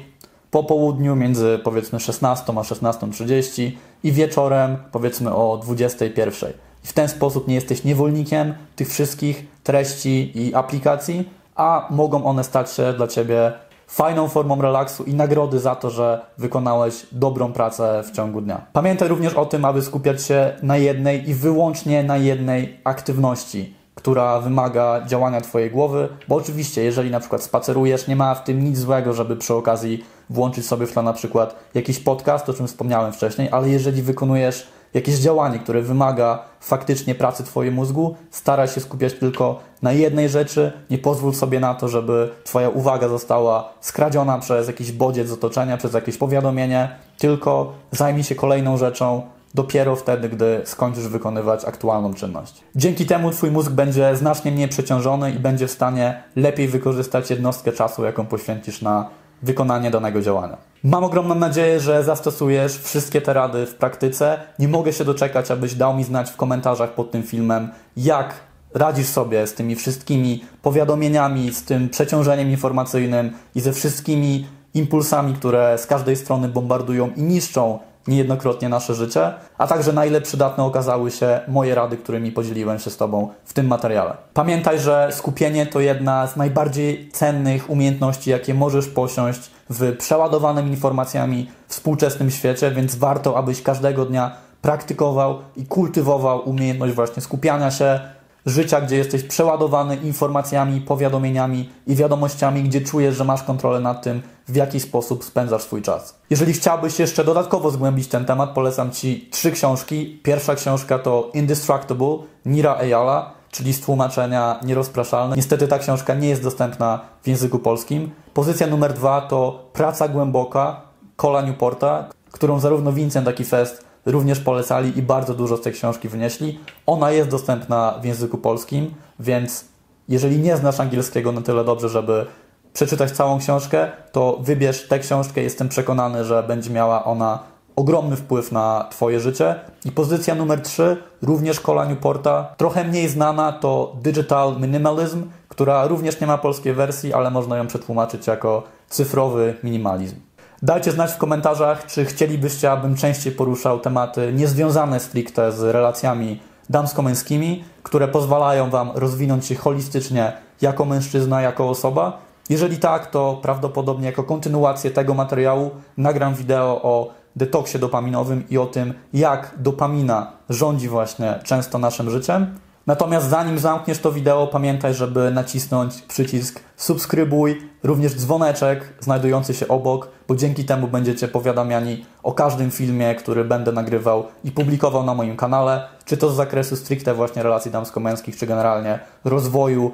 po 0.52 0.64
południu 0.64 1.16
między 1.16 1.60
powiedzmy 1.64 2.00
16 2.00 2.54
a 2.58 2.62
16.30 2.62 3.72
i 4.04 4.12
wieczorem 4.12 4.78
powiedzmy 4.92 5.34
o 5.36 5.58
21. 5.58 6.54
I 6.84 6.88
w 6.88 6.94
ten 6.94 7.08
sposób 7.08 7.48
nie 7.48 7.56
jesteś 7.56 7.84
niewolnikiem 7.84 8.54
tych 8.76 8.90
wszystkich 8.90 9.46
treści 9.64 10.32
i 10.36 10.56
aplikacji, 10.56 11.30
a 11.56 11.88
mogą 11.90 12.26
one 12.26 12.44
stać 12.44 12.74
się 12.74 12.94
dla 12.94 13.08
Ciebie 13.08 13.52
fajną 13.89 14.27
formą 14.27 14.62
relaksu 14.62 15.03
i 15.03 15.13
nagrody 15.13 15.60
za 15.60 15.75
to, 15.75 15.89
że 15.89 16.22
wykonałeś 16.38 17.05
dobrą 17.12 17.53
pracę 17.53 18.03
w 18.05 18.12
ciągu 18.12 18.41
dnia. 18.41 18.62
Pamiętaj 18.74 19.08
również 19.08 19.34
o 19.34 19.46
tym, 19.46 19.65
aby 19.65 19.81
skupiać 19.81 20.24
się 20.24 20.53
na 20.63 20.77
jednej 20.77 21.29
i 21.29 21.34
wyłącznie 21.34 22.03
na 22.03 22.17
jednej 22.17 22.79
aktywności 22.84 23.79
która 23.96 24.39
wymaga 24.39 25.05
działania 25.05 25.41
Twojej 25.41 25.72
głowy, 25.72 26.10
bo 26.27 26.36
oczywiście, 26.36 26.84
jeżeli 26.84 27.12
na 27.12 27.19
przykład 27.19 27.43
spacerujesz, 27.43 28.08
nie 28.08 28.15
ma 28.15 28.36
w 28.36 28.43
tym 28.43 28.63
nic 28.63 28.77
złego, 28.77 29.13
żeby 29.13 29.36
przy 29.36 29.53
okazji 29.53 30.05
włączyć 30.29 30.65
sobie 30.65 30.88
w 30.88 30.91
tle 30.91 31.03
na 31.03 31.13
przykład 31.13 31.55
jakiś 31.74 32.00
podcast, 32.00 32.50
o 32.50 32.53
czym 32.53 32.67
wspomniałem 32.67 33.13
wcześniej, 33.13 33.50
ale 33.51 33.69
jeżeli 33.69 34.01
wykonujesz 34.01 34.67
jakieś 34.93 35.15
działanie, 35.15 35.60
które 35.60 35.81
wymaga 35.81 36.43
faktycznie 36.60 37.15
pracy 37.15 37.43
Twojego 37.43 37.75
mózgu, 37.75 38.15
staraj 38.31 38.67
się 38.67 38.81
skupiać 38.81 39.13
tylko 39.13 39.60
na 39.81 39.91
jednej 39.91 40.29
rzeczy, 40.29 40.72
nie 40.89 40.98
pozwól 40.98 41.34
sobie 41.34 41.60
na 41.60 41.74
to, 41.74 41.88
żeby 41.88 42.29
Twoja 42.43 42.69
uwaga 42.69 43.08
została 43.08 43.74
skradziona 43.81 44.39
przez 44.39 44.67
jakiś 44.67 44.91
bodziec 44.91 45.27
z 45.27 45.31
otoczenia, 45.31 45.77
przez 45.77 45.93
jakieś 45.93 46.17
powiadomienie, 46.17 46.89
tylko 47.17 47.74
zajmij 47.91 48.24
się 48.24 48.36
kolejną 48.36 48.77
rzeczą, 48.77 49.22
dopiero 49.53 49.96
wtedy, 49.96 50.29
gdy 50.29 50.62
skończysz 50.65 51.08
wykonywać 51.08 51.65
aktualną 51.65 52.13
czynność. 52.13 52.63
Dzięki 52.75 53.05
temu 53.05 53.31
Twój 53.31 53.51
mózg 53.51 53.72
będzie 53.72 54.15
znacznie 54.15 54.51
mniej 54.51 54.67
przeciążony 54.67 55.31
i 55.31 55.39
będzie 55.39 55.67
w 55.67 55.72
stanie 55.72 56.24
lepiej 56.36 56.67
wykorzystać 56.67 57.29
jednostkę 57.29 57.72
czasu, 57.72 58.03
jaką 58.03 58.25
poświęcisz 58.25 58.81
na 58.81 59.10
wykonanie 59.43 59.91
danego 59.91 60.22
działania. 60.22 60.69
Mam 60.84 61.04
ogromną 61.04 61.36
nadzieję, 61.36 61.80
że 61.80 62.04
zastosujesz 62.04 62.78
wszystkie 62.78 63.22
te 63.22 63.34
rady 63.34 63.66
w 63.66 63.76
praktyce. 63.76 64.40
Nie 64.60 64.68
mogę 64.68 64.94
się 64.94 65.06
doczekać, 65.06 65.52
abyś 65.52 65.74
dał 65.76 65.96
mi 65.96 66.04
znać 66.04 66.30
w 66.30 66.36
komentarzach 66.36 66.94
pod 66.94 67.12
tym 67.12 67.24
filmem, 67.24 67.70
jak 67.98 68.34
radzisz 68.74 69.08
sobie 69.08 69.48
z 69.48 69.54
tymi 69.54 69.76
wszystkimi 69.76 70.44
powiadomieniami, 70.62 71.54
z 71.54 71.64
tym 71.64 71.90
przeciążeniem 71.90 72.50
informacyjnym 72.50 73.32
i 73.56 73.62
ze 73.62 73.74
wszystkimi 73.74 74.48
impulsami, 74.74 75.34
które 75.34 75.78
z 75.78 75.86
każdej 75.86 76.16
strony 76.16 76.48
bombardują 76.48 77.10
i 77.16 77.22
niszczą 77.22 77.80
niejednokrotnie 78.08 78.70
nasze 78.70 78.96
życie, 78.96 79.34
a 79.58 79.68
także 79.68 79.94
na 79.94 80.06
ile 80.06 80.22
przydatne 80.22 80.64
okazały 80.64 81.12
się 81.12 81.40
moje 81.48 81.76
rady, 81.76 81.98
którymi 81.98 82.32
podzieliłem 82.32 82.80
się 82.80 82.90
z 82.90 82.98
Tobą 82.98 83.30
w 83.46 83.54
tym 83.54 83.68
materiale. 83.68 84.14
Pamiętaj, 84.34 84.80
że 84.80 85.10
skupienie 85.12 85.66
to 85.66 85.80
jedna 85.80 86.28
z 86.28 86.36
najbardziej 86.36 87.10
cennych 87.14 87.70
umiejętności, 87.70 88.30
jakie 88.30 88.54
możesz 88.54 88.88
posiąść 88.88 89.52
w 89.70 89.98
przeładowanym 89.98 90.68
informacjami 90.68 91.52
współczesnym 91.68 92.32
świecie, 92.32 92.72
więc 92.72 92.96
warto, 92.96 93.38
abyś 93.38 93.62
każdego 93.62 94.06
dnia 94.06 94.32
praktykował 94.62 95.40
i 95.56 95.66
kultywował 95.66 96.50
umiejętność 96.50 96.94
właśnie 96.94 97.22
skupiania 97.22 97.72
się, 97.72 98.00
życia, 98.46 98.82
gdzie 98.82 98.98
jesteś 98.98 99.24
przeładowany 99.24 99.96
informacjami, 99.96 100.82
powiadomieniami 100.82 101.70
i 101.88 101.96
wiadomościami, 101.96 102.64
gdzie 102.64 102.82
czujesz, 102.82 103.16
że 103.16 103.24
masz 103.24 103.44
kontrolę 103.44 103.80
nad 103.80 104.04
tym, 104.04 104.22
w 104.48 104.56
jaki 104.56 104.80
sposób 104.80 105.24
spędzasz 105.24 105.62
swój 105.62 105.82
czas. 105.82 106.20
Jeżeli 106.30 106.54
chciałbyś 106.54 107.00
jeszcze 107.00 107.24
dodatkowo 107.24 107.72
zgłębić 107.72 108.08
ten 108.08 108.26
temat, 108.26 108.50
polecam 108.50 108.92
Ci 108.92 109.30
trzy 109.32 109.52
książki. 109.52 110.20
Pierwsza 110.24 110.56
książka 110.56 111.00
to 111.00 111.32
Indestructible 111.34 112.18
Nira 112.46 112.76
Eyala, 112.76 113.38
czyli 113.51 113.74
z 113.74 113.82
tłumaczenia 113.82 114.60
nierozpraszalne. 114.63 115.36
Niestety 115.36 115.68
ta 115.68 115.79
książka 115.79 116.13
nie 116.13 116.29
jest 116.29 116.44
dostępna 116.44 117.00
w 117.24 117.27
języku 117.27 117.60
polskim. 117.60 118.12
Pozycja 118.34 118.68
numer 118.68 118.94
dwa 118.94 119.22
to 119.22 119.70
Praca 119.74 120.08
głęboka 120.08 120.82
Cola 121.15 121.41
Newporta, 121.41 122.10
którą 122.32 122.60
zarówno 122.60 122.94
Vincent, 122.94 123.27
jak 123.27 123.39
i 123.39 123.46
Fest 123.46 123.86
również 124.06 124.39
polecali 124.39 124.98
i 124.98 125.01
bardzo 125.01 125.34
dużo 125.34 125.58
z 125.58 125.62
tej 125.62 125.74
książki 125.74 126.10
wynieśli. 126.10 126.60
Ona 126.86 127.12
jest 127.12 127.29
dostępna 127.29 128.00
w 128.01 128.06
języku 128.06 128.38
polskim, 128.38 128.94
więc 129.20 129.65
jeżeli 130.10 130.39
nie 130.39 130.58
znasz 130.58 130.79
angielskiego 130.79 131.32
na 131.32 131.41
tyle 131.41 131.63
dobrze, 131.63 131.89
żeby 131.89 132.25
przeczytać 132.74 133.12
całą 133.12 133.39
książkę, 133.39 133.91
to 134.12 134.38
wybierz 134.41 134.88
tę 134.88 135.00
książkę. 135.00 135.41
Jestem 135.41 135.70
przekonany, 135.70 136.25
że 136.25 136.44
będzie 136.44 136.70
miała 136.70 137.06
ona 137.06 137.39
ogromny 137.80 138.16
wpływ 138.16 138.52
na 138.52 138.88
Twoje 138.92 139.20
życie. 139.20 139.56
I 139.86 139.92
pozycja 139.92 140.36
numer 140.36 140.62
3, 140.62 140.98
również 141.22 141.60
Cola 141.60 141.86
Newporta, 141.86 142.54
trochę 142.58 142.84
mniej 142.84 143.08
znana, 143.08 143.52
to 143.52 143.96
Digital 144.02 144.60
Minimalism, 144.60 145.24
która 145.50 145.88
również 145.88 146.22
nie 146.22 146.28
ma 146.28 146.38
polskiej 146.38 146.74
wersji, 146.74 147.14
ale 147.14 147.32
można 147.32 147.58
ją 147.58 147.68
przetłumaczyć 147.68 148.28
jako 148.28 148.64
cyfrowy 148.90 149.56
minimalizm. 149.64 150.16
Dajcie 150.62 150.92
znać 150.92 151.12
w 151.12 151.18
komentarzach, 151.18 151.86
czy 151.86 152.06
chcielibyście, 152.06 152.72
abym 152.72 152.96
częściej 152.96 153.34
poruszał 153.34 153.80
tematy 153.80 154.34
niezwiązane 154.34 155.00
stricte 155.00 155.52
z 155.52 155.62
relacjami 155.62 156.39
damsko-męskimi, 156.70 157.63
które 157.84 158.08
pozwalają 158.08 158.70
Wam 158.70 158.92
rozwinąć 158.96 159.46
się 159.46 159.56
holistycznie 159.56 160.34
jako 160.62 160.86
mężczyzna, 160.86 161.42
jako 161.42 161.70
osoba. 161.70 162.18
Jeżeli 162.50 162.78
tak, 162.78 163.08
to 163.08 163.39
prawdopodobnie 163.42 164.06
jako 164.06 164.24
kontynuację 164.24 164.92
tego 164.92 165.13
materiału 165.13 165.72
nagram 165.98 166.36
wideo 166.36 166.82
o 166.84 167.18
detoksie 167.36 167.80
dopaminowym 167.80 168.44
i 168.50 168.58
o 168.58 168.65
tym, 168.65 168.94
jak 169.13 169.54
dopamina 169.58 170.32
rządzi 170.50 170.88
właśnie 170.88 171.39
często 171.44 171.78
naszym 171.78 172.10
życiem. 172.10 172.56
Natomiast 172.88 173.30
zanim 173.30 173.60
zamkniesz 173.60 174.00
to 174.00 174.12
wideo, 174.12 174.48
pamiętaj, 174.48 174.94
żeby 174.94 175.32
nacisnąć 175.32 176.02
przycisk 176.02 176.60
subskrybuj, 176.78 177.62
również 177.84 178.15
dzwoneczek 178.15 178.94
znajdujący 179.00 179.54
się 179.54 179.68
obok, 179.68 180.08
bo 180.28 180.36
dzięki 180.36 180.65
temu 180.65 180.88
będziecie 180.88 181.28
powiadamiani 181.28 182.06
o 182.24 182.32
każdym 182.32 182.72
filmie, 182.72 183.15
który 183.15 183.46
będę 183.46 183.72
nagrywał 183.72 184.24
i 184.44 184.52
publikował 184.52 185.04
na 185.04 185.13
moim 185.13 185.38
kanale, 185.38 185.88
czy 186.06 186.18
to 186.18 186.30
z 186.30 186.36
zakresu 186.36 186.76
stricte 186.76 187.13
właśnie 187.13 187.44
relacji 187.44 187.72
damsko-męskich, 187.72 188.38
czy 188.38 188.48
generalnie 188.48 189.00
rozwoju 189.24 189.92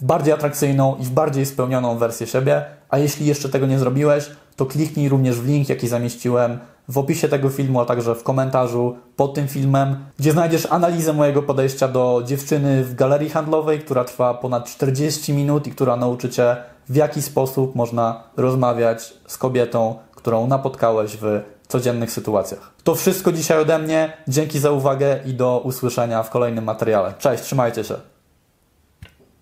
w 0.00 0.04
bardziej 0.04 0.34
atrakcyjną 0.34 0.96
i 0.96 1.04
w 1.04 1.10
bardziej 1.10 1.46
spełnioną 1.46 1.98
wersję 1.98 2.26
siebie. 2.26 2.64
A 2.88 2.98
jeśli 2.98 3.26
jeszcze 3.26 3.48
tego 3.48 3.66
nie 3.66 3.78
zrobiłeś, 3.78 4.30
to 4.60 4.66
kliknij 4.66 5.08
również 5.08 5.40
w 5.40 5.46
link, 5.46 5.68
jaki 5.68 5.88
zamieściłem 5.88 6.58
w 6.88 6.98
opisie 6.98 7.28
tego 7.28 7.48
filmu, 7.48 7.80
a 7.80 7.84
także 7.84 8.14
w 8.14 8.22
komentarzu 8.22 8.96
pod 9.16 9.34
tym 9.34 9.48
filmem, 9.48 9.96
gdzie 10.18 10.32
znajdziesz 10.32 10.66
analizę 10.70 11.12
mojego 11.12 11.42
podejścia 11.42 11.88
do 11.88 12.22
dziewczyny 12.26 12.84
w 12.84 12.94
galerii 12.94 13.30
handlowej, 13.30 13.80
która 13.80 14.04
trwa 14.04 14.34
ponad 14.34 14.68
40 14.68 15.32
minut 15.32 15.66
i 15.66 15.70
która 15.70 15.96
nauczy 15.96 16.28
Cię, 16.28 16.56
w 16.88 16.96
jaki 16.96 17.22
sposób 17.22 17.74
można 17.74 18.22
rozmawiać 18.36 19.14
z 19.26 19.38
kobietą, 19.38 19.94
którą 20.14 20.46
napotkałeś 20.46 21.16
w 21.20 21.40
codziennych 21.68 22.10
sytuacjach. 22.10 22.72
To 22.84 22.94
wszystko 22.94 23.32
dzisiaj 23.32 23.58
ode 23.58 23.78
mnie. 23.78 24.12
Dzięki 24.28 24.58
za 24.58 24.70
uwagę 24.70 25.20
i 25.26 25.34
do 25.34 25.60
usłyszenia 25.64 26.22
w 26.22 26.30
kolejnym 26.30 26.64
materiale. 26.64 27.14
Cześć, 27.18 27.42
trzymajcie 27.42 27.84
się. 27.84 27.94